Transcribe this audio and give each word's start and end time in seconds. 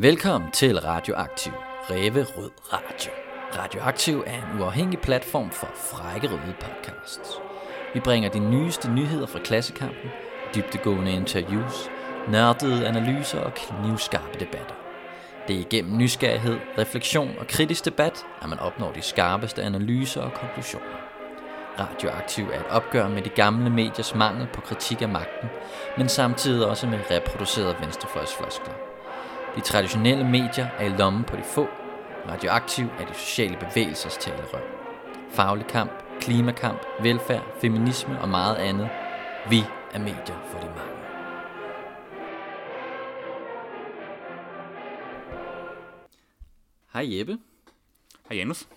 Velkommen 0.00 0.50
til 0.50 0.80
Radioaktiv, 0.80 1.52
Ræve 1.90 2.22
Rød 2.22 2.50
Radio. 2.72 3.12
Radioaktiv 3.56 4.24
er 4.26 4.34
en 4.34 4.60
uafhængig 4.60 4.98
platform 4.98 5.50
for 5.50 5.68
frække 5.74 6.28
røde 6.28 6.54
podcasts. 6.60 7.30
Vi 7.94 8.00
bringer 8.00 8.30
de 8.30 8.38
nyeste 8.38 8.90
nyheder 8.90 9.26
fra 9.26 9.38
klassekampen, 9.38 10.10
dybdegående 10.54 11.12
interviews, 11.12 11.90
nørdede 12.28 12.86
analyser 12.86 13.40
og 13.40 13.54
knivskarpe 13.54 14.38
debatter. 14.40 14.74
Det 15.48 15.56
er 15.56 15.60
igennem 15.60 15.98
nysgerrighed, 15.98 16.58
refleksion 16.78 17.34
og 17.38 17.46
kritisk 17.46 17.84
debat, 17.84 18.26
at 18.42 18.48
man 18.48 18.58
opnår 18.58 18.92
de 18.92 19.02
skarpeste 19.02 19.62
analyser 19.62 20.22
og 20.22 20.34
konklusioner. 20.34 20.96
Radioaktiv 21.78 22.44
er 22.44 22.60
et 22.60 22.66
opgør 22.70 23.08
med 23.08 23.22
de 23.22 23.30
gamle 23.30 23.70
mediers 23.70 24.14
mangel 24.14 24.48
på 24.54 24.60
kritik 24.60 25.02
af 25.02 25.08
magten, 25.08 25.48
men 25.96 26.08
samtidig 26.08 26.66
også 26.66 26.86
med 26.86 26.98
reproducerede 27.10 27.76
venstrefløjsfloskler. 27.80 28.87
De 29.58 29.62
traditionelle 29.62 30.24
medier 30.24 30.66
er 30.66 30.84
i 30.84 30.96
lommen 30.96 31.24
på 31.24 31.36
de 31.36 31.42
få. 31.42 31.66
Radioaktiv 32.28 32.84
er 32.84 33.06
de 33.06 33.14
sociale 33.14 33.56
bevægelsers 33.56 34.16
talerør. 34.16 34.60
Faglig 35.30 35.66
kamp, 35.66 35.90
klimakamp, 36.20 36.78
velfærd, 37.02 37.60
feminisme 37.60 38.20
og 38.20 38.28
meget 38.28 38.56
andet. 38.56 38.88
Vi 39.50 39.58
er 39.92 39.98
medier 39.98 40.40
for 40.50 40.58
de 40.58 40.66
mange. 40.66 40.92
Hej 46.92 47.18
Jeppe. 47.18 47.38
Hej 48.28 48.36
Janus. 48.36 48.68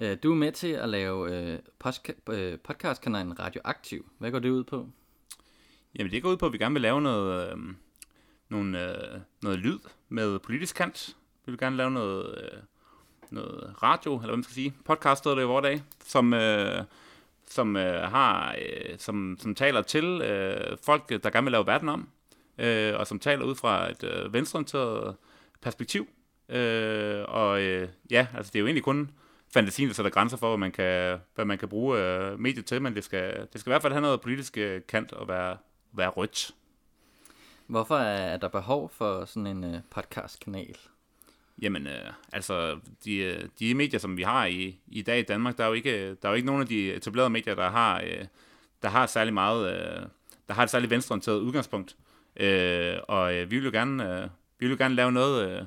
Øh, 0.00 0.16
Du 0.22 0.30
er 0.30 0.36
med 0.36 0.52
til 0.52 0.68
at 0.72 0.88
lave 0.88 1.36
øh, 1.36 1.58
øh, 2.28 2.58
podcastkanalen 2.58 3.38
Radioaktiv. 3.38 4.10
Hvad 4.18 4.30
går 4.30 4.38
det 4.38 4.50
ud 4.50 4.64
på? 4.64 4.88
Jamen 5.98 6.12
det 6.12 6.22
går 6.22 6.30
ud 6.30 6.36
på, 6.36 6.46
at 6.46 6.52
vi 6.52 6.58
gerne 6.58 6.72
vil 6.72 6.82
lave 6.82 7.00
noget, 7.02 7.52
øh, 7.52 7.58
nogle, 8.48 8.90
øh, 8.90 9.20
noget 9.42 9.58
lyd 9.58 9.78
med 10.08 10.38
politisk 10.38 10.76
kant. 10.76 11.16
Vi 11.46 11.52
vil 11.52 11.58
gerne 11.58 11.76
lave 11.76 11.90
noget, 11.90 12.38
øh, 12.38 12.58
noget 13.30 13.74
radio, 13.82 14.14
eller 14.14 14.26
hvad 14.26 14.36
man 14.36 14.44
skal 14.44 14.54
sige, 14.54 14.74
podcast 14.84 15.24
der 15.24 15.40
i 15.40 15.44
vores 15.44 15.62
dag, 15.62 15.82
som, 16.04 16.34
øh, 16.34 16.84
som, 17.48 17.76
øh, 17.76 18.10
har, 18.10 18.56
øh, 18.58 18.98
som, 18.98 19.36
som 19.40 19.54
taler 19.54 19.82
til 19.82 20.04
øh, 20.04 20.76
folk, 20.82 21.08
der 21.08 21.30
gerne 21.30 21.44
vil 21.44 21.52
lave 21.52 21.66
verden 21.66 21.88
om, 21.88 22.08
øh, 22.58 22.94
og 22.96 23.06
som 23.06 23.18
taler 23.18 23.44
ud 23.44 23.54
fra 23.54 23.90
et 23.90 24.04
øh, 24.04 24.32
venstreorienteret 24.32 25.16
perspektiv. 25.60 26.08
Øh, 26.48 27.24
og 27.28 27.62
øh, 27.62 27.88
ja, 28.10 28.26
altså 28.36 28.50
det 28.52 28.58
er 28.58 28.60
jo 28.60 28.66
egentlig 28.66 28.84
kun 28.84 29.10
fantasien, 29.54 29.88
der 29.88 29.94
sætter 29.94 30.10
grænser 30.10 30.36
for, 30.36 30.48
hvad 30.48 30.58
man 30.58 30.72
kan, 30.72 31.18
hvad 31.34 31.44
man 31.44 31.58
kan 31.58 31.68
bruge 31.68 31.98
øh, 31.98 32.40
mediet 32.40 32.66
til, 32.66 32.82
men 32.82 32.94
det 32.94 33.04
skal, 33.04 33.48
det 33.52 33.60
skal 33.60 33.70
i 33.70 33.72
hvert 33.72 33.82
fald 33.82 33.92
have 33.92 34.02
noget 34.02 34.20
politisk 34.20 34.58
øh, 34.58 34.80
kant 34.88 35.12
og 35.12 35.28
være, 35.28 35.56
være 35.92 36.08
rødt. 36.08 36.50
Hvorfor 37.66 37.96
er 37.96 38.36
der 38.36 38.48
behov 38.48 38.90
for 38.90 39.24
sådan 39.24 39.46
en 39.46 39.64
øh, 39.64 39.80
podcastkanal? 39.90 40.76
Jamen, 41.62 41.86
øh, 41.86 42.12
altså, 42.32 42.78
de, 43.04 43.16
øh, 43.16 43.48
de 43.58 43.74
medier, 43.74 44.00
som 44.00 44.16
vi 44.16 44.22
har 44.22 44.46
i, 44.46 44.78
i 44.86 45.02
dag 45.02 45.18
i 45.18 45.22
Danmark, 45.22 45.58
der 45.58 45.64
er 45.64 45.68
jo 45.68 45.74
ikke, 45.74 46.14
der 46.14 46.28
er 46.28 46.28
jo 46.28 46.34
ikke 46.34 46.46
nogen 46.46 46.62
af 46.62 46.68
de 46.68 46.92
etablerede 46.92 47.30
medier, 47.30 47.54
der 47.54 47.70
har, 47.70 48.00
øh, 48.00 48.24
der 48.82 48.88
har 48.88 49.06
særlig 49.06 49.34
meget, 49.34 49.72
øh, 49.72 50.06
der 50.48 50.54
har 50.54 50.62
et 50.62 50.70
særligt 50.70 50.90
venstreorienteret 50.90 51.38
udgangspunkt. 51.38 51.96
Øh, 52.36 52.96
og 53.08 53.34
øh, 53.34 53.50
vi 53.50 53.56
vil 53.56 53.64
jo 53.64 53.70
gerne, 53.70 54.18
øh, 54.18 54.28
vi 54.58 54.66
vil 54.66 54.70
jo 54.70 54.76
gerne 54.78 54.94
lave 54.94 55.12
noget 55.12 55.50
øh, 55.50 55.62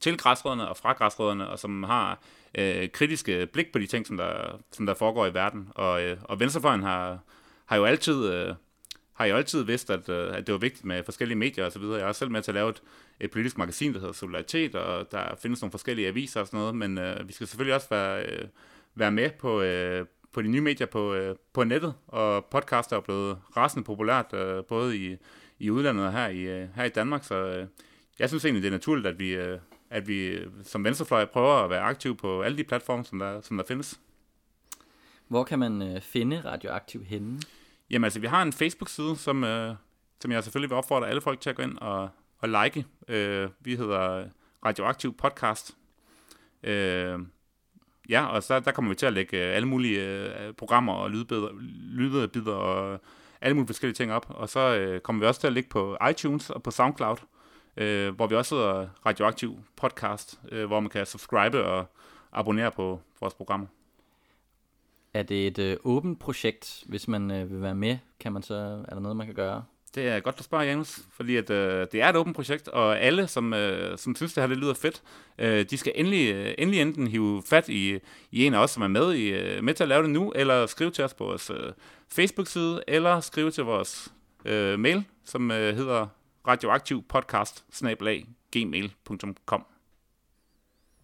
til 0.00 0.18
græsrødderne 0.18 0.68
og 0.68 0.76
fra 0.76 0.92
græsrødderne, 0.92 1.48
og 1.48 1.58
som 1.58 1.82
har 1.82 2.18
øh, 2.54 2.88
kritiske 2.88 3.46
blik 3.46 3.72
på 3.72 3.78
de 3.78 3.86
ting, 3.86 4.06
som 4.06 4.16
der, 4.16 4.58
som 4.70 4.86
der 4.86 4.94
foregår 4.94 5.26
i 5.26 5.34
verden. 5.34 5.68
Og, 5.74 6.02
øh, 6.02 6.16
og 6.22 6.40
venstrefløjen 6.40 6.82
har, 6.82 7.18
har 7.66 7.76
jo 7.76 7.84
altid... 7.84 8.32
Øh, 8.32 8.54
har 9.14 9.24
jeg 9.24 9.36
altid 9.36 9.62
vidst, 9.62 9.90
at, 9.90 10.08
øh, 10.08 10.36
at 10.36 10.46
det 10.46 10.52
var 10.52 10.58
vigtigt 10.58 10.84
med 10.84 11.04
forskellige 11.04 11.38
medier 11.38 11.66
osv. 11.66 11.82
Jeg 11.82 12.08
er 12.08 12.12
selv 12.12 12.30
med 12.30 12.42
til 12.42 12.50
at 12.50 12.54
lave 12.54 12.70
et, 12.70 12.82
et 13.20 13.30
politisk 13.30 13.58
magasin, 13.58 13.92
der 13.92 14.00
hedder 14.00 14.12
Solidaritet, 14.12 14.74
og 14.74 15.12
der 15.12 15.34
findes 15.42 15.62
nogle 15.62 15.70
forskellige 15.70 16.08
aviser 16.08 16.40
og 16.40 16.46
sådan 16.46 16.60
noget, 16.60 16.74
men 16.74 16.98
øh, 16.98 17.28
vi 17.28 17.32
skal 17.32 17.46
selvfølgelig 17.46 17.74
også 17.74 17.86
være, 17.90 18.26
øh, 18.26 18.48
være 18.94 19.10
med 19.10 19.30
på, 19.30 19.62
øh, 19.62 20.06
på 20.32 20.42
de 20.42 20.48
nye 20.48 20.60
medier 20.60 20.86
på, 20.86 21.14
øh, 21.14 21.36
på 21.52 21.64
nettet, 21.64 21.94
og 22.06 22.44
podcast 22.44 22.92
er 22.92 23.00
blevet 23.00 23.38
rasende 23.56 23.84
populært, 23.84 24.32
øh, 24.32 24.64
både 24.64 24.96
i, 24.96 25.16
i 25.58 25.70
udlandet 25.70 26.06
og 26.06 26.12
her 26.12 26.28
i, 26.28 26.40
øh, 26.40 26.68
her 26.74 26.84
i 26.84 26.88
Danmark, 26.88 27.24
så 27.24 27.34
øh, 27.34 27.66
jeg 28.18 28.28
synes 28.28 28.44
egentlig, 28.44 28.62
det 28.62 28.68
er 28.68 28.72
naturligt, 28.72 29.06
at 29.06 29.18
vi, 29.18 29.30
øh, 29.34 29.58
at 29.90 30.08
vi 30.08 30.26
øh, 30.26 30.50
som 30.62 30.84
venstrefløj 30.84 31.24
prøver 31.24 31.54
at 31.54 31.70
være 31.70 31.80
aktive 31.80 32.16
på 32.16 32.42
alle 32.42 32.58
de 32.58 32.64
platforme, 32.64 33.04
som 33.04 33.18
der, 33.18 33.40
som 33.40 33.56
der 33.56 33.64
findes. 33.68 34.00
Hvor 35.28 35.44
kan 35.44 35.58
man 35.58 35.82
øh, 35.82 36.00
finde 36.00 36.42
Radioaktiv 36.44 37.04
henne? 37.04 37.40
Jamen 37.90 38.04
altså, 38.04 38.20
vi 38.20 38.26
har 38.26 38.42
en 38.42 38.52
Facebook-side, 38.52 39.16
som, 39.16 39.44
øh, 39.44 39.74
som 40.20 40.32
jeg 40.32 40.42
selvfølgelig 40.42 40.70
vil 40.70 40.76
opfordre 40.76 41.08
alle 41.08 41.20
folk 41.20 41.40
til 41.40 41.50
at 41.50 41.56
gå 41.56 41.62
ind 41.62 41.78
og, 41.78 42.08
og 42.38 42.48
like. 42.48 42.86
Øh, 43.08 43.48
vi 43.60 43.76
hedder 43.76 44.24
Radioaktiv 44.66 45.16
Podcast. 45.16 45.76
Øh, 46.62 47.18
ja, 48.08 48.26
og 48.26 48.42
så 48.42 48.60
der 48.60 48.72
kommer 48.72 48.88
vi 48.88 48.94
til 48.94 49.06
at 49.06 49.12
lægge 49.12 49.36
øh, 49.36 49.56
alle 49.56 49.68
mulige 49.68 50.00
øh, 50.00 50.52
programmer 50.52 50.92
og 50.92 51.10
lydbidder, 51.10 51.48
lydbidder 51.70 52.52
og 52.52 53.00
alle 53.40 53.54
mulige 53.54 53.66
forskellige 53.66 53.94
ting 53.94 54.12
op. 54.12 54.26
Og 54.28 54.48
så 54.48 54.76
øh, 54.76 55.00
kommer 55.00 55.20
vi 55.20 55.26
også 55.26 55.40
til 55.40 55.46
at 55.46 55.52
lægge 55.52 55.68
på 55.68 55.96
iTunes 56.10 56.50
og 56.50 56.62
på 56.62 56.70
SoundCloud, 56.70 57.16
øh, 57.76 58.14
hvor 58.14 58.26
vi 58.26 58.34
også 58.34 58.54
hedder 58.54 58.88
Radioaktiv 59.06 59.58
Podcast, 59.76 60.40
øh, 60.52 60.66
hvor 60.66 60.80
man 60.80 60.90
kan 60.90 61.06
subscribe 61.06 61.64
og 61.64 61.86
abonnere 62.32 62.70
på 62.70 63.00
vores 63.20 63.34
programmer. 63.34 63.66
Er 65.14 65.22
det 65.22 65.46
et 65.46 65.58
øh, 65.58 65.76
åbent 65.84 66.20
projekt? 66.20 66.84
Hvis 66.86 67.08
man 67.08 67.30
øh, 67.30 67.50
vil 67.50 67.62
være 67.62 67.74
med, 67.74 67.98
kan 68.20 68.32
man 68.32 68.42
så, 68.42 68.54
er 68.88 68.94
der 68.94 69.00
noget, 69.00 69.16
man 69.16 69.26
kan 69.26 69.34
gøre? 69.34 69.64
Det 69.94 70.08
er 70.08 70.20
godt, 70.20 70.38
du 70.38 70.42
spørger, 70.42 70.64
Janus, 70.64 71.00
fordi 71.10 71.36
at, 71.36 71.50
øh, 71.50 71.86
det 71.92 72.02
er 72.02 72.08
et 72.08 72.16
åbent 72.16 72.36
projekt, 72.36 72.68
og 72.68 73.00
alle, 73.00 73.26
som, 73.26 73.54
øh, 73.54 73.98
som 73.98 74.16
synes, 74.16 74.34
det 74.34 74.42
her 74.42 74.48
det 74.48 74.58
lyder 74.58 74.74
fedt, 74.74 75.02
øh, 75.38 75.66
de 75.70 75.76
skal 75.78 75.92
endelig, 75.94 76.34
øh, 76.34 76.54
endelig 76.58 76.80
enten 76.80 77.06
hive 77.06 77.42
fat 77.46 77.68
i, 77.68 77.98
i 78.30 78.44
en 78.46 78.54
af 78.54 78.58
os, 78.58 78.70
som 78.70 78.82
er 78.82 78.88
med, 78.88 79.14
i, 79.14 79.28
øh, 79.28 79.64
med 79.64 79.74
til 79.74 79.84
at 79.84 79.88
lave 79.88 80.02
det 80.02 80.10
nu, 80.10 80.32
eller 80.36 80.66
skrive 80.66 80.90
til 80.90 81.04
os 81.04 81.14
på 81.14 81.24
vores 81.24 81.50
øh, 81.50 81.72
Facebook-side, 82.08 82.82
eller 82.88 83.20
skrive 83.20 83.50
til 83.50 83.64
vores 83.64 84.12
øh, 84.44 84.78
mail, 84.78 85.04
som 85.24 85.50
øh, 85.50 85.76
hedder 85.76 86.06
radioaktivpodcast 86.48 87.64
gmail.com. 88.52 89.66